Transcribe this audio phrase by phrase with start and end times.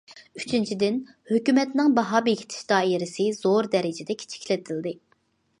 [0.37, 0.95] ئۈچىنچىدىن،
[1.33, 4.97] ھۆكۈمەتنىڭ باھا بېكىتىش دائىرىسى زور دەرىجىدە كىچىكلىتىلدى.